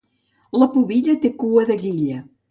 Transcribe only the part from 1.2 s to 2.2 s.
té cua de guilla.